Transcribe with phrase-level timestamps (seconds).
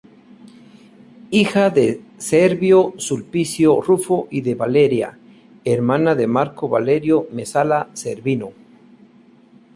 [1.29, 5.19] Hija de Servio Sulpicio Rufo y de Valeria,
[5.63, 8.49] hermana de Marco Valerio Mesala Corvino.